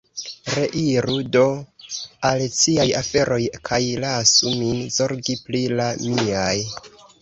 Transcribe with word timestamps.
Reiru 0.53 1.17
do 1.35 1.43
al 2.31 2.43
ciaj 2.61 2.87
aferoj, 3.03 3.39
kaj 3.71 3.81
lasu 4.09 4.59
min 4.65 4.85
zorgi 5.01 5.41
pri 5.49 5.67
la 5.79 5.97
miaj. 6.13 6.55